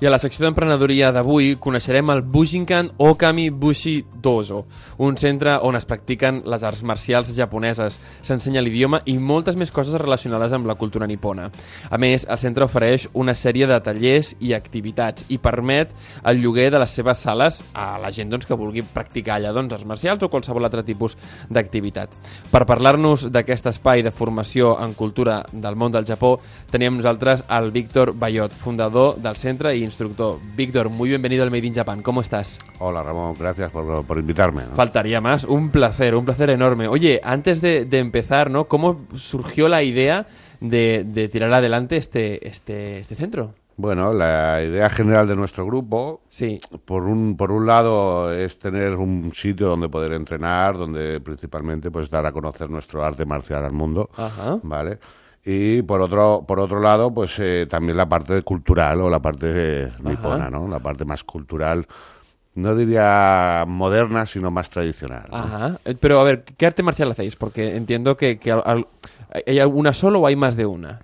I 0.00 0.06
a 0.06 0.12
la 0.12 0.20
secció 0.22 0.44
d'emprenedoria 0.44 1.08
d'avui 1.10 1.56
coneixerem 1.58 2.12
el 2.12 2.20
Bujinkan 2.22 2.92
Okami 3.02 3.48
Bushi 3.50 4.04
Dojo, 4.22 4.60
un 5.02 5.16
centre 5.18 5.56
on 5.66 5.74
es 5.74 5.88
practiquen 5.90 6.36
les 6.46 6.62
arts 6.62 6.84
marcials 6.86 7.32
japoneses, 7.34 7.96
s'ensenya 8.22 8.62
l'idioma 8.62 9.00
i 9.10 9.16
moltes 9.18 9.58
més 9.58 9.72
coses 9.74 9.98
relacionades 9.98 10.54
amb 10.54 10.68
la 10.70 10.76
cultura 10.78 11.08
nipona. 11.10 11.48
A 11.90 11.98
més, 11.98 12.28
el 12.30 12.38
centre 12.38 12.68
ofereix 12.68 13.08
una 13.18 13.34
sèrie 13.34 13.66
de 13.66 13.80
tallers 13.82 14.36
i 14.38 14.52
activitats 14.54 15.26
i 15.34 15.40
permet 15.42 15.90
el 16.22 16.44
lloguer 16.44 16.68
de 16.70 16.78
les 16.78 16.94
seves 16.94 17.18
sales 17.26 17.58
a 17.74 17.88
la 17.98 18.12
gent 18.14 18.30
doncs, 18.30 18.46
que 18.46 18.54
vulgui 18.54 18.86
practicar 18.86 19.40
allà 19.40 19.50
doncs, 19.50 19.74
arts 19.80 19.90
marcials 19.96 20.22
o 20.22 20.30
qualsevol 20.30 20.70
altre 20.70 20.86
tipus 20.86 21.18
d'activitat. 21.50 22.14
Per 22.54 22.62
parlar-nos 22.70 23.26
d'aquest 23.34 23.66
espai 23.74 24.06
de 24.06 24.14
formació 24.14 24.76
en 24.78 24.94
cultura 24.94 25.40
del 25.50 25.74
món 25.74 25.90
del 25.90 26.06
Japó, 26.06 26.36
teníem 26.70 27.00
nosaltres 27.02 27.42
el 27.50 27.72
Víctor 27.74 28.14
Bayot, 28.14 28.54
fundador 28.54 29.18
del 29.18 29.34
centre 29.34 29.74
i 29.74 29.87
instructor. 29.88 30.38
Víctor, 30.56 30.88
muy 30.90 31.08
bienvenido 31.08 31.42
al 31.42 31.50
Made 31.50 31.66
in 31.66 31.74
Japan. 31.74 32.02
¿Cómo 32.02 32.20
estás? 32.20 32.58
Hola 32.78 33.02
Ramón, 33.02 33.34
gracias 33.38 33.70
por, 33.70 34.04
por 34.04 34.18
invitarme. 34.18 34.62
¿no? 34.68 34.74
Faltaría 34.76 35.20
más. 35.20 35.44
Un 35.44 35.70
placer, 35.70 36.14
un 36.14 36.24
placer 36.24 36.50
enorme. 36.50 36.86
Oye, 36.88 37.20
antes 37.24 37.60
de, 37.60 37.84
de 37.84 37.98
empezar, 37.98 38.50
¿no? 38.50 38.66
¿Cómo 38.68 39.06
surgió 39.16 39.68
la 39.68 39.82
idea 39.82 40.26
de, 40.60 41.04
de 41.06 41.28
tirar 41.28 41.52
adelante 41.52 41.96
este, 41.96 42.46
este, 42.46 42.98
este 42.98 43.14
centro? 43.14 43.54
Bueno, 43.76 44.12
la 44.12 44.60
idea 44.64 44.90
general 44.90 45.28
de 45.28 45.36
nuestro 45.36 45.64
grupo, 45.64 46.20
Sí. 46.30 46.60
por 46.84 47.04
un, 47.04 47.36
por 47.36 47.52
un 47.52 47.64
lado, 47.64 48.32
es 48.34 48.58
tener 48.58 48.96
un 48.96 49.30
sitio 49.32 49.68
donde 49.68 49.88
poder 49.88 50.12
entrenar, 50.14 50.76
donde 50.76 51.20
principalmente 51.20 51.88
pues 51.90 52.10
dar 52.10 52.26
a 52.26 52.32
conocer 52.32 52.68
nuestro 52.70 53.04
arte 53.04 53.24
marcial 53.24 53.64
al 53.64 53.70
mundo, 53.72 54.10
Ajá. 54.16 54.58
¿vale? 54.64 54.98
Y 55.50 55.80
por 55.80 56.02
otro, 56.02 56.44
por 56.46 56.60
otro 56.60 56.78
lado, 56.78 57.10
pues 57.10 57.38
eh, 57.38 57.66
también 57.70 57.96
la 57.96 58.06
parte 58.06 58.42
cultural 58.42 59.00
o 59.00 59.08
la 59.08 59.20
parte 59.20 59.46
eh, 59.50 59.88
nipona, 60.02 60.50
¿no? 60.50 60.68
La 60.68 60.78
parte 60.78 61.06
más 61.06 61.24
cultural, 61.24 61.86
no 62.54 62.74
diría 62.76 63.64
moderna, 63.66 64.26
sino 64.26 64.50
más 64.50 64.68
tradicional. 64.68 65.24
¿no? 65.30 65.36
Ajá. 65.38 65.78
Eh, 65.86 65.94
Pero 65.98 66.20
a 66.20 66.24
ver, 66.24 66.44
¿qué 66.44 66.66
arte 66.66 66.82
marcial 66.82 67.10
hacéis? 67.12 67.34
Porque 67.36 67.76
entiendo 67.76 68.14
que, 68.14 68.38
que 68.38 68.52
al- 68.52 68.62
al- 68.66 68.86
hay 69.46 69.58
alguna 69.58 69.94
solo 69.94 70.20
o 70.20 70.26
hay 70.26 70.36
más 70.36 70.54
de 70.54 70.66
una. 70.66 71.00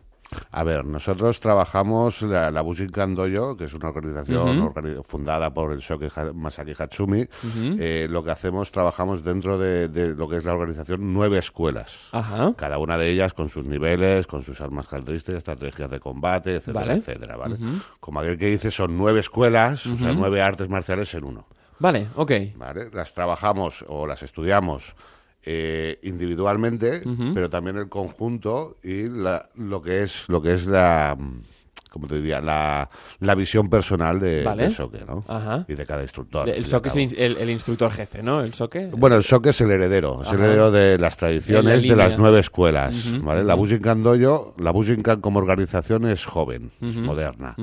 A 0.51 0.65
ver, 0.65 0.85
nosotros 0.85 1.41
trabajamos 1.41 2.23
la, 2.23 2.51
la 2.51 2.63
Dojo, 2.63 3.57
que 3.57 3.65
es 3.65 3.75
una 3.75 3.89
organización 3.89 4.61
organi- 4.61 5.03
fundada 5.05 5.53
por 5.53 5.73
el 5.73 5.81
Shoki 5.81 6.09
Masaki 6.35 6.73
Hatsumi. 6.79 7.27
Eh, 7.79 8.07
lo 8.09 8.23
que 8.25 8.31
hacemos, 8.31 8.71
trabajamos 8.71 9.23
dentro 9.25 9.59
de, 9.59 9.89
de 9.89 10.09
lo 10.15 10.29
que 10.29 10.37
es 10.37 10.45
la 10.45 10.55
organización 10.55 11.13
nueve 11.13 11.39
escuelas. 11.39 12.09
Ajá. 12.13 12.55
Cada 12.57 12.79
una 12.79 12.97
de 12.99 13.11
ellas 13.11 13.33
con 13.35 13.49
sus 13.49 13.65
niveles, 13.65 14.27
con 14.27 14.43
sus 14.43 14.61
armas 14.61 14.87
características, 14.89 15.39
estrategias 15.39 15.91
de 15.91 16.01
combate, 16.01 16.57
etcétera, 16.57 16.87
Vale. 16.87 16.99
etcétera, 16.99 17.37
¿vale? 17.37 17.57
Como 18.01 18.21
aquel 18.21 18.39
que 18.39 18.47
dice, 18.47 18.71
son 18.71 18.97
nueve 18.97 19.21
escuelas, 19.21 19.87
o 19.87 19.97
sea, 19.97 20.13
nueve 20.13 20.41
artes 20.43 20.69
marciales 20.69 21.13
en 21.15 21.25
uno. 21.25 21.47
Vale, 21.79 22.07
ok. 22.15 22.33
¿vale? 22.57 22.89
Las 22.93 23.15
trabajamos 23.15 23.85
o 23.89 24.07
las 24.07 24.23
estudiamos 24.23 24.95
eh, 25.47 25.99
individualmente, 26.03 27.03
pero 27.35 27.51
también 27.51 27.77
el 27.77 27.89
conjunto 27.89 28.77
y 28.83 29.09
la- 29.09 29.49
lo 29.55 29.83
que 29.83 30.03
es 30.03 30.29
lo 30.29 30.41
que 30.43 30.55
es 30.55 30.67
la 30.67 31.17
como 31.95 32.07
te 32.09 32.17
diría 32.17 32.41
la, 32.41 32.91
la 33.21 33.35
visión 33.35 33.71
personal 33.71 34.21
de, 34.21 34.43
Vale. 34.45 34.65
del 34.65 34.73
soque, 34.73 35.05
¿no? 35.07 35.25
Ajá. 35.29 35.65
Y 35.69 35.75
de 35.75 35.87
cada 35.87 36.03
instructor. 36.03 36.49
El 36.49 36.67
soque 36.67 36.89
es 36.91 36.97
el, 36.97 37.15
el- 37.19 37.37
el 37.39 37.51
instructor 37.51 37.91
jefe, 37.91 38.23
¿no? 38.23 38.41
El 38.43 38.53
soque. 38.53 38.91
Bueno, 38.95 39.17
el 39.17 39.23
soque 39.23 39.51
es 39.51 39.61
el 39.63 39.71
heredero, 39.71 40.21
es 40.23 40.29
el 40.29 40.35
Ajá. 40.37 40.45
heredero 40.45 40.71
de 40.71 40.99
las 40.99 41.17
tradiciones 41.17 41.83
de 41.83 41.89
línea. 41.89 41.97
las 42.09 42.19
nueve 42.19 42.41
escuelas, 42.41 43.07
Ujú, 43.13 43.25
¿vale? 43.25 43.43
La. 43.45 43.55
Bushinkan 43.55 44.03
Dojo, 44.03 44.55
la 44.59 44.73
Bushinkan 44.73 45.21
como 45.21 45.39
organización 45.39 46.05
es 46.07 46.27
joven, 46.27 46.71
es 46.83 46.97
moderna, 46.97 47.55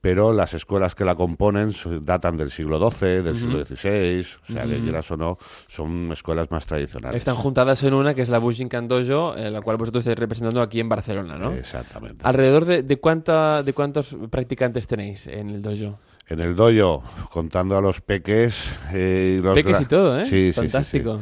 pero 0.00 0.32
las 0.32 0.52
escuelas 0.54 0.94
que 0.94 1.04
la 1.04 1.14
componen 1.14 1.70
datan 2.02 2.36
del 2.36 2.50
siglo 2.50 2.78
XII, 2.90 3.22
del 3.22 3.36
siglo 3.38 3.64
XVI, 3.64 4.26
o 4.48 4.52
sea, 4.52 4.64
que 4.66 4.80
quieras 4.80 5.10
o 5.12 5.16
no, 5.16 5.38
son 5.68 6.10
escuelas 6.12 6.50
más 6.50 6.66
tradicionales. 6.66 7.18
Están 7.18 7.36
juntadas 7.36 7.82
en 7.84 7.94
una 7.94 8.14
que 8.14 8.22
es 8.22 8.28
la 8.28 8.38
Bushinkan 8.38 8.88
Dojo, 8.88 9.34
eh, 9.36 9.50
la 9.50 9.60
cual 9.62 9.76
vosotros 9.76 10.00
estáis 10.02 10.18
representando 10.18 10.60
aquí 10.60 10.80
en 10.80 10.88
Barcelona, 10.88 11.38
¿no? 11.38 11.52
Exactamente. 11.52 12.22
¿Alrededor 12.24 12.64
de, 12.64 12.82
de, 12.82 12.96
cuánta, 12.98 13.62
de 13.62 13.72
cuántos 13.76 14.16
practicantes 14.30 14.88
tenéis 14.88 15.28
en 15.28 15.50
el 15.50 15.62
dojo? 15.62 16.00
En 16.28 16.40
el 16.40 16.56
dojo, 16.56 17.04
contando 17.30 17.76
a 17.76 17.80
los 17.80 18.00
peques 18.00 18.74
eh, 18.92 19.36
y 19.38 19.42
los 19.42 19.54
Peques 19.54 19.80
y 19.82 19.84
todo, 19.84 20.18
¿eh? 20.18 20.22
Sí, 20.24 20.28
sí, 20.30 20.34
sí, 20.46 20.52
sí. 20.52 20.60
Fantástico. 20.62 21.20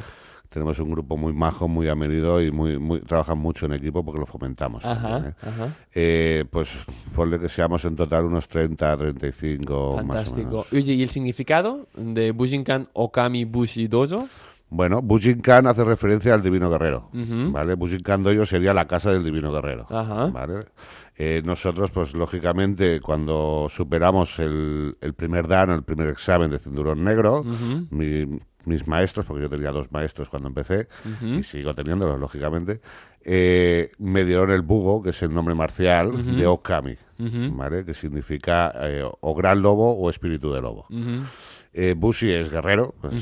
Tenemos 0.48 0.78
un 0.78 0.92
grupo 0.92 1.16
muy 1.16 1.32
majo, 1.32 1.66
muy 1.66 1.88
amenido 1.88 2.40
y 2.40 2.52
muy, 2.52 2.78
muy 2.78 3.00
trabajan 3.00 3.36
mucho 3.36 3.66
en 3.66 3.72
equipo 3.72 4.04
porque 4.04 4.20
lo 4.20 4.24
fomentamos. 4.26 4.86
Ajá, 4.86 5.08
también, 5.08 5.32
¿eh? 5.32 5.34
ajá. 5.42 5.68
Eh, 5.92 6.44
pues 6.48 6.78
ponle 7.12 7.40
que 7.40 7.48
seamos 7.48 7.84
en 7.84 7.96
total 7.96 8.24
unos 8.24 8.46
30, 8.46 8.96
35 8.96 9.72
más 9.74 9.94
o 9.94 9.96
Fantástico. 9.96 10.48
menos. 10.48 10.72
Oye, 10.72 10.92
¿y 10.92 11.02
el 11.02 11.10
significado 11.10 11.88
de 11.96 12.30
Bushinkan 12.30 12.88
Okami 12.92 13.44
Bushi 13.44 13.88
Dojo? 13.88 14.28
Bueno, 14.70 15.02
Bushinkan 15.02 15.66
hace 15.68 15.84
referencia 15.84 16.34
al 16.34 16.42
Divino 16.42 16.68
Guerrero, 16.70 17.08
Ujú. 17.12 17.52
¿vale? 17.52 17.74
Bushinkan 17.74 18.22
Dojo 18.24 18.44
sería 18.44 18.74
la 18.74 18.86
casa 18.86 19.12
del 19.12 19.22
Divino 19.22 19.52
Guerrero, 19.52 19.86
Ajá. 19.88 20.26
¿vale? 20.26 20.64
Eh, 21.16 21.42
nosotros, 21.44 21.92
pues 21.92 22.12
lógicamente, 22.14 23.00
cuando 23.00 23.66
superamos 23.70 24.38
el, 24.40 24.96
el 25.00 25.14
primer 25.14 25.46
dan, 25.46 25.70
el 25.70 25.84
primer 25.84 26.08
examen 26.08 26.50
de 26.50 26.58
cinturón 26.58 27.04
negro, 27.04 27.44
mi- 27.90 28.40
mis 28.64 28.88
maestros, 28.88 29.26
porque 29.26 29.42
yo 29.42 29.50
tenía 29.50 29.70
dos 29.70 29.92
maestros 29.92 30.28
cuando 30.30 30.48
empecé, 30.48 30.88
y 31.22 31.42
sigo 31.44 31.72
teniéndolos, 31.74 32.18
lógicamente, 32.18 32.80
eh, 33.22 33.92
me 33.98 34.24
dieron 34.24 34.50
el 34.50 34.62
bugo, 34.62 35.02
que 35.02 35.10
es 35.10 35.22
el 35.22 35.32
nombre 35.32 35.54
marcial 35.54 36.36
de 36.36 36.46
Okami. 36.46 36.96
¿vale? 37.52 37.84
Que 37.84 37.94
significa 37.94 38.72
eh, 38.80 39.04
o 39.20 39.34
gran 39.36 39.62
lobo 39.62 39.92
o 39.92 40.10
espíritu 40.10 40.52
de 40.52 40.60
lobo. 40.60 40.86
Eh, 41.76 41.94
Bushi 41.96 42.30
es 42.30 42.50
guerrero, 42.50 42.94
pues, 43.00 43.14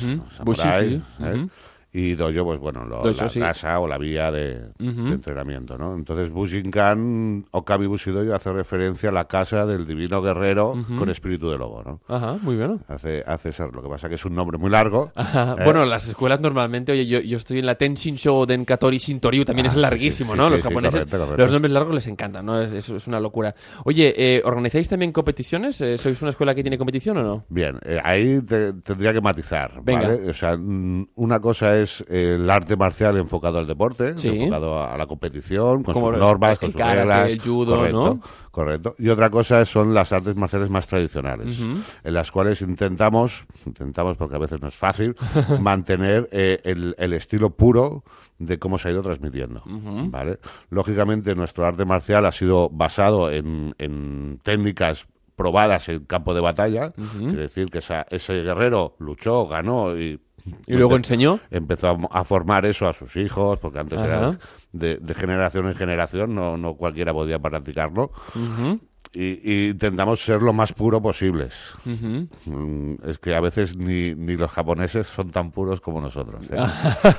Bushi, 0.44 0.62
sí. 0.62 1.02
¿eh? 1.20 1.34
Ujú. 1.34 1.50
Y 1.94 2.14
Dojo, 2.14 2.44
pues 2.44 2.58
bueno, 2.58 2.84
lo- 2.86 3.02
Dojo, 3.02 3.22
la 3.24 3.28
sí. 3.28 3.38
casa 3.38 3.78
o 3.78 3.86
la 3.86 3.98
vía 3.98 4.30
de, 4.30 4.60
Ujú. 4.80 5.04
de 5.04 5.12
entrenamiento, 5.12 5.76
¿no? 5.76 5.94
Entonces 5.94 6.30
Bushinkan, 6.30 7.44
Okami 7.50 7.86
Bushi 7.86 8.10
Dojo 8.10 8.34
hace 8.34 8.52
referencia 8.52 9.10
a 9.10 9.12
la 9.12 9.26
casa 9.26 9.66
del 9.66 9.86
divino 9.86 10.22
guerrero 10.22 10.74
con 10.98 11.10
espíritu 11.10 11.50
de 11.50 11.58
lobo, 11.58 11.82
¿no? 11.84 12.00
Ajá, 12.08 12.38
muy 12.40 12.56
bueno. 12.56 12.80
Hace, 12.88 13.22
hace 13.26 13.50
eso, 13.50 13.68
lo 13.70 13.82
que 13.82 13.88
pasa 13.88 14.08
que 14.08 14.14
es 14.14 14.24
un 14.24 14.34
nombre 14.34 14.58
muy 14.58 14.70
largo. 14.70 15.12
Ajá. 15.14 15.56
Eh. 15.58 15.64
Bueno, 15.64 15.84
las 15.84 16.08
escuelas 16.08 16.40
normalmente, 16.40 16.92
oye, 16.92 17.06
yo, 17.06 17.20
yo 17.20 17.36
estoy 17.36 17.58
en 17.58 17.66
la 17.66 17.74
Tenshin 17.74 18.14
Shoden 18.16 18.64
Katori 18.64 18.98
Shintoryu, 18.98 19.44
también 19.44 19.66
Ah, 19.66 19.70
es 19.70 19.76
larguísimo, 19.76 20.32
sí, 20.32 20.38
¿no? 20.38 20.44
sí, 20.46 20.50
los 20.52 20.60
sí, 20.62 20.68
japoneses, 20.68 21.00
correcto, 21.00 21.18
correcto. 21.18 21.42
los 21.42 21.52
nombres 21.52 21.72
largos 21.72 21.94
les 21.94 22.06
encantan, 22.06 22.46
¿no? 22.46 22.60
Es, 22.60 22.72
es- 22.72 22.88
es 22.88 23.06
una 23.06 23.20
locura. 23.20 23.54
Oye, 23.84 24.14
eh, 24.16 24.42
¿organizáis 24.44 24.88
también 24.88 25.12
competiciones? 25.12 25.80
Eh, 25.80 25.98
¿Sois 25.98 26.20
una 26.22 26.30
escuela 26.30 26.54
que 26.54 26.62
tiene 26.62 26.78
competición 26.78 27.18
o 27.18 27.22
no? 27.22 27.44
Bien, 27.48 27.78
eh, 27.84 28.00
ahí 28.02 28.40
te- 28.42 28.72
tendría 28.74 29.12
que 29.12 29.20
matizar, 29.20 29.80
Venga. 29.82 30.08
¿vale? 30.08 30.30
O 30.30 30.34
sea, 30.34 30.56
mm, 30.56 31.08
una 31.16 31.40
cosa 31.40 31.76
es 31.78 31.81
eh, 32.08 32.36
el 32.36 32.48
arte 32.50 32.76
marcial 32.76 33.16
enfocado 33.16 33.58
al 33.58 33.66
deporte, 33.66 34.16
Sí. 34.16 34.28
enfocado 34.28 34.78
a, 34.78 34.94
a 34.94 34.96
la 34.98 35.06
competición, 35.06 35.82
con 35.82 35.94
Como 35.94 36.10
sus 36.10 36.18
normas, 36.18 36.52
el 36.52 36.58
con 36.58 36.70
sus 36.70 36.78
karate, 36.78 36.98
reglas. 37.00 37.30
el 37.30 37.40
judo, 37.42 37.76
correcto, 37.76 38.04
¿no? 38.04 38.20
Correcto. 38.50 38.94
Y 38.98 39.08
otra 39.08 39.30
cosa 39.30 39.64
son 39.64 39.94
las 39.94 40.12
artes 40.12 40.36
marciales 40.36 40.68
más 40.70 40.86
tradicionales, 40.86 41.58
en 41.60 42.14
las 42.14 42.30
cuales 42.30 42.60
intentamos, 42.60 43.46
intentamos 43.66 44.16
porque 44.16 44.36
a 44.36 44.38
veces 44.38 44.60
no 44.60 44.68
es 44.68 44.76
fácil, 44.76 45.16
mantener 45.60 46.28
eh, 46.32 46.58
el, 46.64 46.94
el 46.98 47.12
estilo 47.14 47.50
puro 47.50 48.04
de 48.38 48.58
cómo 48.58 48.76
se 48.78 48.88
ha 48.88 48.92
ido 48.92 49.02
transmitiendo, 49.02 49.62
¿vale? 49.66 50.38
Lógicamente 50.70 51.34
nuestro 51.34 51.64
arte 51.66 51.84
marcial 51.84 52.26
ha 52.26 52.32
sido 52.32 52.68
basado 52.70 53.30
en, 53.30 53.74
en 53.78 54.38
técnicas 54.42 55.06
probadas 55.36 55.88
en 55.88 56.04
campo 56.04 56.34
de 56.34 56.40
batalla, 56.40 56.92
quiere 56.92 57.42
decir 57.42 57.70
que 57.70 57.78
esa- 57.78 58.06
ese 58.10 58.34
guerrero 58.42 58.94
luchó, 58.98 59.46
ganó 59.46 59.96
y 59.96 60.20
¿Y 60.66 60.74
luego 60.74 60.96
enseñó? 60.96 61.40
empezó 61.50 61.96
a, 62.10 62.24
formar 62.24 62.66
eso 62.66 62.86
a 62.88 62.92
sus 62.92 63.16
hijos, 63.16 63.58
porque 63.58 63.78
antes 63.78 63.98
Ajá. 64.00 64.06
era 64.06 64.38
de, 64.72 64.96
de 64.96 65.14
generación 65.14 65.68
en 65.68 65.74
generación, 65.74 66.34
no, 66.34 66.56
no 66.56 66.74
cualquiera 66.74 67.12
podía 67.12 67.38
practicarlo. 67.38 68.10
Ujú, 68.34 68.80
Y, 69.14 69.40
y 69.44 69.68
intentamos 69.70 70.20
ser 70.24 70.40
lo 70.40 70.52
más 70.54 70.72
puro 70.72 71.02
posibles. 71.02 71.74
ujú. 71.84 72.28
Mm, 72.46 72.94
Es 73.06 73.18
que 73.18 73.34
a 73.34 73.40
veces 73.40 73.76
ni, 73.76 74.14
ni 74.14 74.36
los 74.36 74.50
japoneses 74.50 75.06
son 75.06 75.30
tan 75.30 75.50
puros 75.50 75.80
como 75.82 76.00
nosotros. 76.00 76.42
¿eh? 76.50 76.56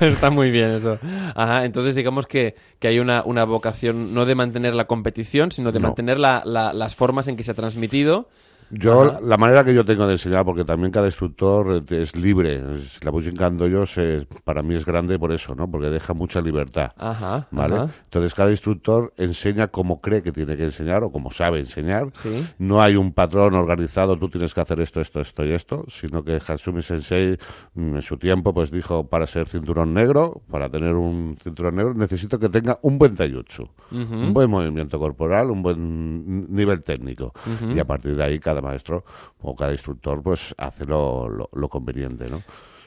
Está 0.00 0.30
muy 0.30 0.50
bien 0.50 0.70
eso. 0.72 0.98
Ajá, 1.36 1.64
entonces 1.64 1.94
digamos 1.94 2.26
que, 2.26 2.56
que 2.80 2.88
hay 2.88 2.98
una, 2.98 3.22
una 3.24 3.44
vocación 3.44 4.12
no 4.12 4.24
de 4.26 4.34
mantener 4.34 4.74
la 4.74 4.86
competición, 4.86 5.52
sino 5.52 5.70
de 5.72 5.78
No. 5.78 5.86
mantener 5.88 6.18
la- 6.18 6.42
la- 6.44 6.72
las 6.72 6.96
formas 6.96 7.28
en 7.28 7.36
que 7.36 7.44
se 7.44 7.52
ha 7.52 7.54
transmitido. 7.54 8.28
Yo, 8.70 9.02
Ajá. 9.02 9.20
la 9.22 9.36
manera 9.36 9.64
que 9.64 9.74
yo 9.74 9.84
tengo 9.84 10.06
de 10.06 10.12
enseñar, 10.14 10.44
porque 10.44 10.64
también 10.64 10.90
cada 10.90 11.06
instructor 11.06 11.84
es 11.90 12.16
libre. 12.16 12.62
La 13.02 13.10
Bushinkan 13.10 13.56
Dojo 13.56 13.86
se- 13.86 14.26
para 14.44 14.62
mí 14.62 14.74
es 14.74 14.84
grande 14.84 15.18
por 15.18 15.32
eso, 15.32 15.54
¿no? 15.54 15.70
Porque 15.70 15.88
deja 15.90 16.12
mucha 16.14 16.40
libertad. 16.40 16.92
Ajá, 16.96 17.46
¿Vale? 17.50 17.76
ajá. 17.76 17.90
Entonces 18.04 18.34
cada 18.34 18.50
instructor 18.50 19.12
enseña 19.16 19.68
como 19.68 20.00
cree 20.00 20.22
que 20.22 20.32
tiene 20.32 20.56
que 20.56 20.64
enseñar 20.64 21.04
o 21.04 21.10
como 21.12 21.30
sabe 21.30 21.60
enseñar. 21.60 22.08
Sí. 22.14 22.46
No 22.58 22.80
hay 22.82 22.96
un 22.96 23.12
patrón 23.12 23.54
organizado, 23.54 24.16
tú 24.18 24.28
tienes 24.28 24.54
que 24.54 24.60
hacer 24.60 24.80
esto, 24.80 25.00
esto, 25.00 25.20
esto 25.20 25.44
y 25.44 25.52
esto, 25.52 25.84
sino 25.88 26.24
que 26.24 26.40
Hatsumi 26.46 26.82
Sensei 26.82 27.38
mm, 27.74 27.96
en 27.96 28.02
su 28.02 28.16
tiempo 28.16 28.52
pues 28.54 28.70
dijo 28.70 29.06
para 29.08 29.26
ser 29.26 29.46
cinturón 29.48 29.94
negro, 29.94 30.42
para 30.50 30.68
tener 30.68 30.94
un 30.94 31.36
cinturón 31.42 31.76
negro 31.76 31.94
necesito 31.94 32.38
que 32.38 32.48
tenga 32.48 32.78
un 32.82 32.98
buen 32.98 33.14
taijutsu, 33.14 33.68
un 33.90 34.32
buen 34.34 34.50
movimiento 34.50 34.98
corporal, 34.98 35.50
un 35.50 35.62
buen 35.62 36.54
nivel 36.54 36.82
técnico. 36.82 37.32
Y 37.74 37.78
a 37.78 37.84
partir 37.84 38.16
de 38.16 38.24
ahí 38.24 38.38
cada 38.38 38.53
cada 38.54 38.62
maestro 38.62 39.04
o 39.42 39.54
cada 39.54 39.72
instructor 39.72 40.22
pues 40.22 40.54
hace 40.58 40.84
lo, 40.84 41.28
lo, 41.28 41.68
conveniente, 41.68 42.28
¿no? 42.28 42.42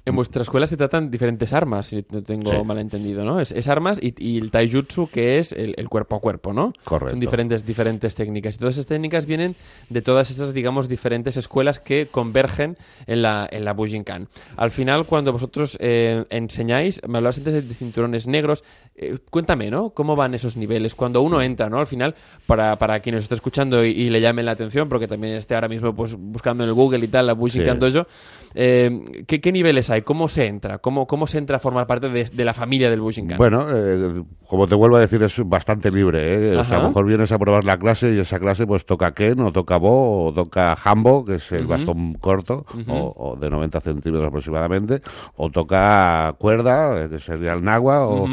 En 0.08 0.16
vuestra 0.16 0.42
escuela 0.42 0.66
se 0.68 0.78
tratan 0.78 1.12
diferentes 1.12 1.54
armas, 1.54 1.88
si 1.88 2.06
no 2.10 2.24
tengo 2.24 2.52
Sí. 2.52 2.64
malentendido, 2.64 3.26
¿no? 3.26 3.40
Es, 3.40 3.52
es 3.52 3.68
armas 3.68 4.00
y, 4.02 4.14
y 4.18 4.38
el 4.38 4.52
taijutsu, 4.52 5.10
que 5.12 5.38
es 5.38 5.52
el, 5.52 5.74
el 5.78 5.90
cuerpo 5.90 6.16
a 6.16 6.20
cuerpo, 6.20 6.54
¿no? 6.54 6.74
Correcto. 6.84 7.12
Son 7.12 7.20
diferentes, 7.20 7.66
diferentes 7.66 8.16
técnicas. 8.16 8.56
Y 8.56 8.58
todas 8.60 8.76
esas 8.76 8.88
técnicas 8.88 9.26
vienen 9.26 9.56
de 9.90 10.02
todas 10.02 10.32
esas, 10.32 10.54
digamos, 10.54 10.88
diferentes 10.88 11.36
escuelas 11.38 11.80
que 11.80 12.08
convergen 12.08 12.78
en 13.06 13.22
la, 13.22 13.48
en 13.52 13.66
la 13.66 13.74
Bujinkan. 13.74 14.28
Al 14.56 14.72
final, 14.72 15.06
cuando 15.06 15.32
vosotros 15.34 15.78
eh, 15.82 16.24
enseñáis, 16.30 17.02
me 17.08 17.18
hablabas 17.18 17.38
antes 17.40 17.54
de, 17.68 17.74
cinturones 17.74 18.28
negros, 18.28 18.64
eh, 18.96 19.18
cuéntame, 19.30 19.70
¿no? 19.70 19.90
¿Cómo 19.92 20.16
van 20.16 20.34
esos 20.34 20.56
niveles? 20.58 20.96
Cuando 20.96 21.22
uno 21.22 21.42
entra, 21.42 21.70
¿no? 21.70 21.80
Al 21.80 21.88
final, 21.88 22.16
para, 22.46 22.78
para 22.78 23.00
quien 23.02 23.16
nos 23.16 23.24
esté 23.26 23.36
escuchando 23.36 23.84
y, 23.86 23.90
y 23.90 24.10
le 24.10 24.22
llame 24.22 24.42
la 24.42 24.52
atención, 24.54 24.88
porque 24.90 25.08
también 25.08 25.36
esté 25.36 25.56
ahora 25.56 25.68
mismo 25.68 25.94
pues, 25.94 26.16
buscando 26.18 26.64
en 26.64 26.70
el 26.70 26.74
Google 26.76 27.04
y 27.04 27.08
tal, 27.10 27.28
la 27.28 27.34
Bujinkan 27.34 27.78
Sí. 27.82 27.92
Dojo, 27.92 28.08
eh, 28.56 29.24
¿qué, 29.28 29.42
qué 29.42 29.52
niveles 29.52 29.90
hay? 29.90 29.97
¿Cómo 30.04 30.28
se 30.28 30.46
entra? 30.46 30.78
¿Cómo, 30.80 31.08
cómo 31.08 31.28
se 31.28 31.38
entra 31.38 31.58
a 31.58 31.60
formar 31.60 31.88
parte 31.88 32.10
de, 32.10 32.26
de 32.26 32.46
la 32.46 32.54
familia 32.54 32.90
del 32.90 33.02
Bujinkan? 33.02 33.38
Bueno, 33.38 33.66
eh, 33.70 34.24
como 34.48 34.68
te 34.68 34.76
vuelvo 34.76 34.98
a 34.98 35.00
decir, 35.00 35.22
es 35.24 35.42
bastante 35.46 35.92
libre. 35.92 36.52
¿eh? 36.52 36.58
O 36.58 36.64
sea, 36.64 36.78
a 36.78 36.82
lo 36.82 36.88
mejor 36.90 37.06
vienes 37.06 37.32
a 37.32 37.38
probar 37.40 37.64
la 37.64 37.78
clase 37.78 38.14
y 38.14 38.20
esa 38.20 38.40
clase 38.40 38.66
pues 38.66 38.86
toca 38.86 39.14
Ken, 39.14 39.40
o 39.42 39.52
toca 39.52 39.78
Bo, 39.78 40.26
o 40.28 40.34
toca 40.34 40.76
Hambo, 40.84 41.26
que 41.26 41.36
es 41.36 41.52
el 41.52 41.68
bastón 41.68 42.14
corto, 42.16 42.66
o, 42.88 43.14
o 43.16 43.36
de 43.36 43.50
90 43.50 43.80
centímetros 43.82 44.28
aproximadamente, 44.28 45.02
o 45.36 45.50
toca 45.50 46.36
cuerda, 46.38 47.04
eh, 47.04 47.10
que 47.10 47.20
sería 47.20 47.54
el 47.54 47.64
Nagua, 47.64 48.08
o, 48.08 48.28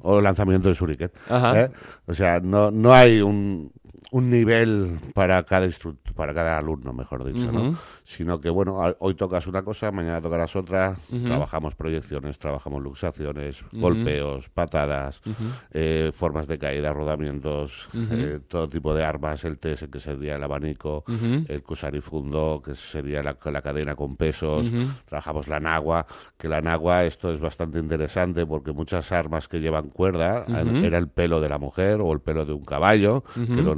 o 0.00 0.20
lanzamiento 0.20 0.68
de 0.68 0.74
Shuriken. 0.74 1.10
¿eh? 1.30 1.70
O 2.06 2.14
sea, 2.14 2.40
no, 2.40 2.70
no 2.70 2.92
hay 2.92 3.20
un, 3.20 3.72
un 4.14 4.30
nivel 4.30 5.00
para 5.12 5.42
cada 5.42 5.68
para 6.14 6.32
cada 6.32 6.58
alumno, 6.58 6.92
mejor 6.92 7.24
dicho. 7.24 7.50
¿no? 7.50 7.76
Sino 8.04 8.40
que, 8.40 8.48
bueno, 8.48 8.78
hoy 9.00 9.14
tocas 9.14 9.48
una 9.48 9.64
cosa, 9.64 9.90
mañana 9.90 10.20
tocarás 10.20 10.54
otra, 10.54 10.96
trabajamos 11.24 11.74
proyecciones, 11.74 12.38
trabajamos 12.38 12.80
luxaciones, 12.80 13.62
Ujú. 13.64 13.80
golpeos, 13.80 14.50
patadas, 14.50 15.20
eh, 15.72 16.12
formas 16.14 16.46
de 16.46 16.58
caída, 16.58 16.92
rodamientos, 16.92 17.88
eh, 17.92 18.38
todo 18.46 18.68
tipo 18.68 18.94
de 18.94 19.02
armas, 19.02 19.44
el 19.44 19.58
TS, 19.58 19.88
que 19.90 19.98
sería 19.98 20.36
el 20.36 20.44
abanico, 20.44 21.02
el 21.48 21.62
kusarifundo, 21.64 22.62
que 22.64 22.76
sería 22.76 23.20
la, 23.20 23.36
la 23.44 23.62
cadena 23.62 23.96
con 23.96 24.16
pesos, 24.16 24.70
trabajamos 25.06 25.48
la 25.48 25.58
nagua, 25.58 26.06
que 26.36 26.48
la 26.48 26.60
nagua, 26.60 27.04
esto 27.04 27.32
es 27.32 27.40
bastante 27.40 27.80
interesante 27.80 28.46
porque 28.46 28.70
muchas 28.72 29.10
armas 29.10 29.48
que 29.48 29.58
llevan 29.58 29.88
cuerda 29.88 30.46
era 30.84 30.98
el 30.98 31.08
pelo 31.08 31.40
de 31.40 31.48
la 31.48 31.58
mujer 31.58 32.00
o 32.00 32.12
el 32.12 32.20
pelo 32.20 32.46
de 32.46 32.52
un 32.52 32.64
caballo, 32.64 33.24
que 33.34 33.60
lo 33.60 33.74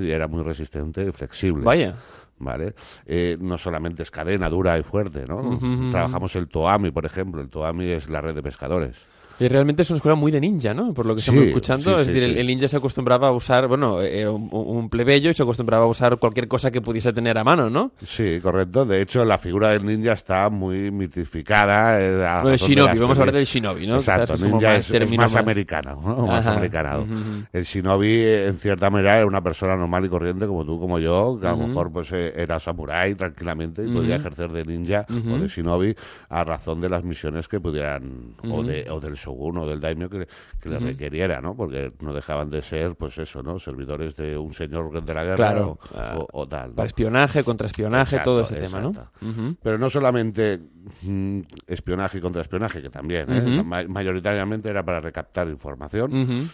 y 0.00 0.10
era 0.10 0.28
muy 0.28 0.42
resistente 0.42 1.04
y 1.04 1.12
flexible. 1.12 1.64
Vaya. 1.64 1.96
¿Vale? 2.38 2.74
Eh, 3.06 3.38
no 3.40 3.56
solamente 3.56 4.02
es 4.02 4.10
cadena 4.10 4.50
dura 4.50 4.78
y 4.78 4.82
fuerte, 4.82 5.24
¿no? 5.26 5.58
Trabajamos 5.90 6.36
el 6.36 6.48
Toami, 6.48 6.90
por 6.90 7.06
ejemplo. 7.06 7.40
El 7.40 7.48
Toami 7.48 7.90
es 7.92 8.10
la 8.10 8.20
red 8.20 8.34
de 8.34 8.42
pescadores. 8.42 9.06
Y 9.38 9.48
realmente 9.48 9.82
es 9.82 9.90
una 9.90 9.96
escuela 9.98 10.14
muy 10.14 10.32
de 10.32 10.40
ninja, 10.40 10.72
¿no? 10.74 10.94
Por 10.94 11.04
lo 11.06 11.14
que 11.14 11.20
Sí, 11.20 11.30
estamos 11.30 11.48
escuchando. 11.48 11.94
sí, 11.96 12.00
es 12.00 12.06
sí, 12.06 12.12
decir, 12.12 12.30
el- 12.30 12.38
el 12.38 12.46
ninja 12.46 12.68
se 12.68 12.76
acostumbraba 12.76 13.28
a 13.28 13.32
usar, 13.32 13.68
bueno, 13.68 14.00
era 14.00 14.30
un, 14.30 14.48
un 14.50 14.88
plebeyo 14.88 15.30
y 15.30 15.34
se 15.34 15.42
acostumbraba 15.42 15.84
a 15.84 15.88
usar 15.88 16.16
cualquier 16.18 16.48
cosa 16.48 16.70
que 16.70 16.80
pudiese 16.80 17.12
tener 17.12 17.36
a 17.38 17.44
mano, 17.44 17.68
¿no? 17.68 17.92
Sí, 17.98 18.38
correcto. 18.42 18.84
De 18.86 19.02
hecho, 19.02 19.24
la 19.24 19.36
figura 19.38 19.70
del 19.70 19.84
ninja 19.84 20.12
está 20.12 20.48
muy 20.50 20.90
mitificada. 20.90 22.00
eh, 22.00 22.18
razón 22.18 22.50
de 22.52 22.56
Shinobi, 22.56 22.98
vamos 22.98 23.18
a 23.18 23.20
hablar 23.20 23.34
del 23.34 23.44
Shinobi, 23.44 23.86
¿no? 23.86 23.96
Exacto, 23.96 24.34
Quizás 24.34 24.42
es 24.42 24.48
ninja 24.50 24.68
más 24.74 24.90
es, 24.90 25.00
más 25.10 25.18
más- 25.18 25.36
americano, 25.36 26.00
¿no? 26.16 26.26
Más 26.26 26.46
americanado. 26.46 27.06
El 27.52 27.64
Shinobi, 27.64 28.22
en 28.24 28.54
cierta 28.54 28.90
manera, 28.90 29.16
era 29.18 29.26
una 29.26 29.42
persona 29.42 29.76
normal 29.76 30.04
y 30.04 30.08
corriente 30.08 30.46
como 30.46 30.64
tú, 30.64 30.78
como 30.80 30.98
yo, 30.98 31.38
que 31.40 31.46
a 31.46 31.50
lo 31.50 31.58
mejor 31.66 31.92
pues 31.92 32.10
eh, 32.12 32.32
era 32.36 32.58
samurái 32.58 33.14
tranquilamente 33.14 33.82
y 33.84 33.88
podía 33.92 34.16
ejercer 34.16 34.50
de 34.52 34.64
ninja 34.64 35.06
o 35.10 35.38
de 35.38 35.48
Shinobi 35.48 35.94
a 36.28 36.44
razón 36.44 36.80
de 36.80 36.88
las 36.88 37.04
misiones 37.04 37.48
que 37.48 37.60
pudieran, 37.60 38.34
o, 38.50 38.62
de, 38.62 38.86
o 38.90 39.00
del 39.00 39.14
shogun 39.26 39.58
o 39.58 39.66
del 39.66 39.80
daimyo 39.80 40.08
que, 40.08 40.26
que 40.60 40.68
le 40.68 40.78
requeriera, 40.78 41.40
¿no? 41.40 41.56
Porque 41.56 41.92
no 42.00 42.12
dejaban 42.14 42.48
de 42.50 42.62
ser, 42.62 42.94
pues 42.94 43.18
eso, 43.18 43.42
¿no? 43.42 43.58
Servidores 43.58 44.14
de 44.16 44.36
un 44.38 44.54
señor 44.54 45.02
de 45.04 45.14
la 45.14 45.22
guerra 45.24 45.36
Claro. 45.36 45.70
o, 45.70 45.78
Ah, 45.96 46.14
o- 46.18 46.42
o 46.42 46.46
tal. 46.48 46.70
¿no? 46.70 46.74
Para 46.76 46.86
espionaje, 46.86 47.42
contraespionaje, 47.44 48.18
todo 48.20 48.40
ese 48.42 48.56
tema, 48.56 48.80
¿no? 48.80 49.56
Pero 49.62 49.78
no 49.78 49.90
solamente 49.90 50.60
mm, 51.02 51.40
espionaje 51.66 52.18
y 52.18 52.20
contraespionaje, 52.20 52.80
que 52.82 52.90
también, 52.90 53.26
¿eh? 53.32 53.62
Mayoritariamente 53.88 54.68
era 54.70 54.84
para 54.84 55.00
recaptar 55.00 55.48
información, 55.48 56.10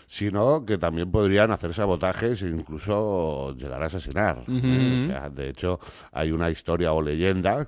sino 0.07 0.65
que 0.65 0.79
también 0.79 1.11
podrían 1.11 1.51
hacer 1.51 1.75
sabotajes 1.75 2.43
e 2.43 2.49
incluso 2.49 3.55
llegar 3.57 3.83
a 3.83 3.87
asesinar. 3.87 4.45
¿eh? 4.49 5.03
O 5.05 5.07
sea, 5.07 5.29
de 5.29 5.49
hecho, 5.51 5.79
hay 6.13 6.33
una 6.33 6.51
historia 6.51 6.93
o 6.93 7.03
leyenda, 7.03 7.67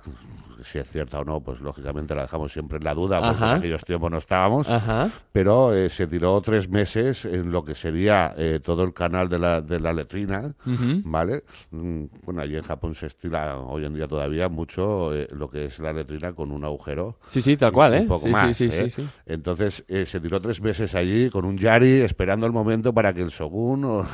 si 0.63 0.79
es 0.79 0.89
cierta 0.89 1.19
o 1.19 1.23
no, 1.25 1.41
pues 1.41 1.59
lógicamente 1.61 2.15
la 2.15 2.23
dejamos 2.23 2.51
siempre 2.53 2.77
en 2.77 2.83
la 2.83 2.93
duda, 2.93 3.19
porque 3.19 3.43
Ajá. 3.43 3.51
en 3.53 3.57
aquellos 3.59 3.83
tiempos 3.83 4.09
no 4.11 4.17
estábamos, 4.17 4.69
Ajá. 4.69 5.09
pero 5.31 5.73
eh, 5.73 5.89
se 5.89 6.07
tiró 6.07 6.39
tres 6.41 6.69
meses 6.69 7.25
en 7.25 7.51
lo 7.51 7.63
que 7.65 7.75
sería 7.75 8.33
eh, 8.37 8.59
todo 8.63 8.83
el 8.83 8.93
canal 8.93 9.27
de 9.29 9.39
la, 9.39 9.61
de 9.61 9.79
la 9.79 9.93
letrina, 9.93 10.53
Ujú. 10.65 11.01
¿vale? 11.03 11.43
Mm, 11.71 12.05
Bueno, 12.23 12.41
allí 12.41 12.55
en 12.55 12.63
Japón 12.63 12.95
se 12.95 13.07
estila 13.07 13.57
hoy 13.59 13.85
en 13.85 13.93
día 13.93 14.07
todavía 14.07 14.49
mucho 14.49 15.13
eh, 15.13 15.27
lo 15.31 15.49
que 15.49 15.65
es 15.65 15.79
la 15.79 15.93
letrina 15.93 16.33
con 16.33 16.51
un 16.51 16.63
agujero. 16.63 17.17
Sí, 17.27 17.41
sí, 17.41 17.57
tal 17.57 17.71
cual, 17.71 17.93
¿eh? 17.95 18.01
Un 18.01 18.07
poco 18.07 18.25
sí, 18.27 18.31
más, 18.31 18.55
sí, 18.57 18.71
sí, 18.71 19.01
¿eh? 19.01 19.07
Entonces 19.25 19.83
se 20.05 20.19
tiró 20.19 20.39
tres 20.39 20.61
meses 20.61 20.95
allí 20.95 21.29
con 21.29 21.45
un 21.45 21.57
yari 21.57 22.01
esperando 22.01 22.45
el 22.45 22.51
momento 22.53 22.93
para 22.93 23.13
que 23.13 23.21
el 23.21 23.29
shogun 23.29 23.85
o- 23.85 24.07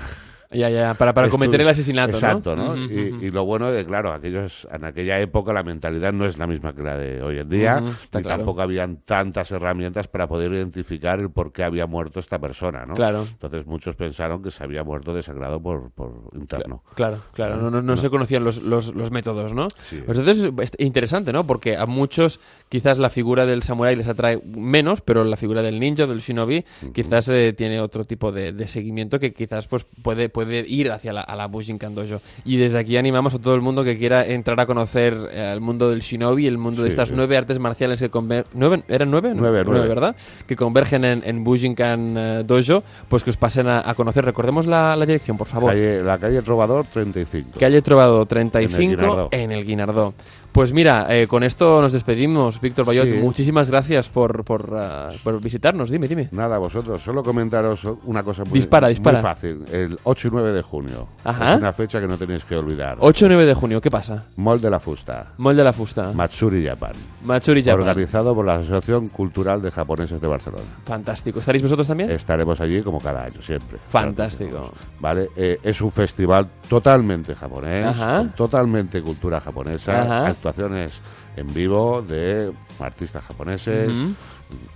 Ya, 0.52 0.70
ya, 0.70 0.94
para, 0.96 1.14
para 1.14 1.30
cometer 1.30 1.62
el 1.62 1.68
asesinato, 1.70 2.16
Exacto, 2.16 2.58
¿no? 2.58 2.76
y, 2.76 3.32
lo 3.32 3.46
bueno 3.46 3.72
de, 3.72 3.86
claro, 3.86 4.12
aquellos, 4.12 4.68
en 4.70 4.84
aquella 4.84 5.18
época 5.20 5.54
la 5.54 5.64
mentalidad 5.64 6.12
no 6.12 6.26
es 6.26 6.38
la 6.38 6.46
misma 6.46 6.76
que 6.76 6.82
la 6.82 6.98
de 6.98 7.22
hoy 7.22 7.38
en 7.38 7.48
día, 7.48 7.82
y 7.82 8.08
claro. 8.10 8.28
tampoco 8.28 8.62
habían 8.62 8.98
tantas 8.98 9.52
herramientas 9.52 10.10
para 10.10 10.28
poder 10.28 10.52
identificar 10.52 11.20
el 11.20 11.30
por 11.30 11.54
qué 11.54 11.64
había 11.64 11.86
muerto 11.86 12.20
esta 12.20 12.38
persona, 12.38 12.86
¿no? 12.86 12.96
Claro. 12.96 13.26
Entonces 13.32 13.66
muchos 13.66 13.96
pensaron 13.96 14.44
que 14.44 14.52
se 14.52 14.62
había 14.62 14.84
muerto 14.84 15.14
desangrado 15.14 15.62
por, 15.62 15.92
por 15.92 16.12
interno. 16.34 16.84
Claro, 16.96 17.22
claro, 17.32 17.56
no, 17.56 17.72
no, 17.72 17.82
no 17.82 17.96
se 17.96 18.10
conocían 18.10 18.44
los, 18.44 18.62
los, 18.62 18.94
los 18.94 19.10
métodos, 19.10 19.54
¿no? 19.54 19.70
Sí. 19.84 20.04
Pues 20.06 20.18
entonces 20.18 20.52
es 20.60 20.72
interesante, 20.80 21.32
¿no? 21.32 21.48
Porque 21.48 21.78
a 21.78 21.86
muchos 21.86 22.42
quizás 22.68 22.98
la 22.98 23.10
figura 23.10 23.46
del 23.46 23.64
samurái 23.64 23.96
les 23.96 24.08
atrae 24.10 24.42
menos, 24.44 25.00
pero 25.00 25.24
la 25.24 25.38
figura 25.38 25.62
del 25.62 25.80
ninja, 25.80 26.08
del 26.08 26.20
shinobi, 26.20 26.66
quizás 26.94 27.30
eh, 27.30 27.54
tiene 27.54 27.80
otro 27.80 28.04
tipo 28.04 28.34
de, 28.34 28.52
de 28.52 28.68
seguimiento 28.68 29.18
que 29.18 29.34
quizás 29.34 29.70
pues 29.70 29.86
puede, 29.86 30.28
puede 30.28 30.41
ir 30.50 30.92
hacia 30.92 31.14
la, 31.14 31.22
a 31.22 31.36
la 31.36 31.48
Bujinkan 31.48 31.94
Dojo. 31.96 32.22
Y 32.46 32.58
desde 32.58 32.80
aquí 32.80 32.98
animamos 32.98 33.34
a 33.34 33.40
todo 33.40 33.56
el 33.56 33.62
mundo 33.62 33.84
que 33.84 33.98
quiera 33.98 34.26
entrar 34.26 34.60
a 34.60 34.66
conocer 34.66 35.16
eh, 35.32 35.52
el 35.54 35.62
mundo 35.62 35.90
del 35.90 36.02
shinobi, 36.02 36.48
el 36.48 36.58
mundo 36.58 36.82
de 36.84 36.90
Sí. 36.90 36.94
estas 36.94 37.12
nueve 37.12 37.38
artes 37.38 37.60
marciales 37.60 38.00
que 38.00 38.10
convergen... 38.10 38.52
¿Nueve? 38.54 38.84
¿Eran 38.88 39.10
nueve? 39.12 39.34
Nueve, 39.36 39.64
nueve. 39.66 39.88
¿verdad? 39.88 40.16
Que 40.48 40.56
convergen 40.56 41.06
en, 41.06 41.22
en 41.26 41.44
Bujinkan 41.44 42.16
eh, 42.18 42.44
Dojo, 42.46 42.84
pues 43.10 43.24
que 43.24 43.30
os 43.30 43.38
pasen 43.38 43.68
a, 43.68 43.88
a 43.90 43.94
conocer. 43.96 44.26
Recordemos 44.26 44.68
la, 44.68 44.96
la 44.96 45.06
dirección, 45.06 45.38
por 45.38 45.48
favor. 45.48 45.72
Calle- 45.72 46.04
la 46.04 46.18
calle 46.18 46.42
Trovador 46.42 46.86
35. 46.92 47.60
Calle 47.60 47.82
Trovado 47.82 48.26
35 48.26 48.80
Guinardó. 48.80 49.30
en 49.32 49.52
el 49.52 49.66
Guinardó. 49.66 50.14
Pues 50.52 50.74
mira, 50.74 51.08
eh, 51.10 51.28
con 51.28 51.44
esto 51.44 51.82
nos 51.82 51.94
despedimos, 51.94 52.60
Víctor 52.60 52.86
Bayot. 52.86 53.06
Sí. 53.06 53.14
Muchísimas 53.14 53.70
gracias 53.70 54.10
por, 54.10 54.44
por, 54.44 54.76
ah, 54.78 55.10
por 55.24 55.40
visitarnos. 55.42 55.90
Dime, 55.90 56.10
dime. 56.10 56.28
Nada, 56.34 56.58
vosotros, 56.58 57.02
solo 57.02 57.24
comentaros 57.24 57.86
una 58.04 58.22
cosa 58.22 58.44
muy, 58.44 58.54
Dispara, 58.56 58.88
muy 58.88 58.94
dispara. 58.96 59.22
fácil. 59.22 59.64
El 59.72 59.98
8 60.04 60.28
y 60.28 60.32
9 60.32 60.52
de 60.52 60.62
junio. 60.62 61.08
Ajá. 61.24 61.54
Es 61.54 61.60
una 61.60 61.72
fecha 61.72 62.02
que 62.02 62.08
no 62.08 62.18
tenéis 62.18 62.44
que 62.44 62.58
olvidar. 62.58 62.98
8 63.00 63.26
y 63.26 63.30
9 63.30 63.46
de 63.46 63.54
junio, 63.54 63.80
¿qué 63.80 63.90
pasa? 63.90 64.20
Mall 64.36 64.60
de 64.60 64.70
la 64.70 64.82
Fusta. 64.82 65.28
Mall 65.38 65.56
de 65.56 65.64
la 65.64 65.72
Fusta. 65.72 66.12
Matsuri 66.14 66.66
Japan. 66.66 66.92
Matsuri 67.24 67.64
Japan. 67.64 67.80
Organizado 67.80 68.36
por 68.36 68.46
la 68.46 68.56
Asociación 68.56 69.08
Cultural 69.08 69.62
de 69.62 69.72
Japoneses 69.72 70.20
de 70.20 70.28
Barcelona. 70.28 70.64
Fantástico. 70.84 71.40
¿Estaréis 71.40 71.64
vosotros 71.64 71.88
también? 71.88 72.12
Estaremos 72.12 72.60
allí 72.60 72.82
como 72.82 73.00
cada 73.00 73.24
año, 73.24 73.42
siempre. 73.42 73.78
Fantástico. 73.88 74.74
Vale, 75.00 75.30
Eh, 75.38 75.60
es 75.64 75.80
un 75.80 75.92
festival 75.94 76.48
totalmente 76.68 77.36
japonés, 77.36 77.88
Ajá. 77.88 78.26
totalmente 78.36 79.02
cultura 79.02 79.40
japonesa, 79.40 80.02
Ajá. 80.02 80.34
Actuaciones 80.42 81.00
en 81.36 81.54
vivo 81.54 82.02
de 82.02 82.52
artistas 82.80 83.24
japoneses, 83.24 83.94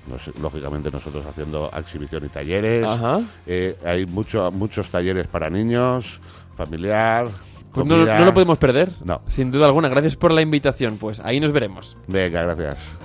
nos- 0.08 0.40
lógicamente 0.40 0.92
nosotros 0.92 1.26
haciendo 1.26 1.72
exhibición 1.76 2.24
y 2.26 2.30
talleres. 2.30 2.88
Eh, 3.48 3.76
hay 3.84 4.06
mucho, 4.06 4.52
muchos 4.52 4.90
talleres 4.90 5.26
para 5.28 5.50
niños, 5.50 6.20
familiar. 6.56 7.28
Pues 7.74 7.88
no, 7.88 7.98
no 8.06 8.26
lo 8.26 8.34
podemos 8.34 8.58
perder. 8.60 8.94
No. 9.04 9.22
Sin 9.28 9.52
duda 9.52 9.66
alguna. 9.66 9.90
Gracias 9.90 10.16
por 10.16 10.32
la 10.32 10.42
invitación. 10.42 10.98
Pues 10.98 11.20
ahí 11.20 11.40
nos 11.40 11.52
veremos. 11.52 11.98
Venga, 12.08 12.44
gracias. 12.44 12.96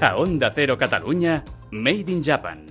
A 0.00 0.16
Onda 0.16 0.50
Cero 0.50 0.76
Catalunya, 0.76 1.44
Made 1.70 2.10
in 2.10 2.22
Japan. 2.22 2.66